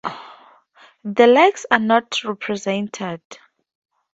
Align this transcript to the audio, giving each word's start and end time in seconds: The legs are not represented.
The 1.03 1.27
legs 1.27 1.67
are 1.69 1.77
not 1.77 2.23
represented. 2.23 3.21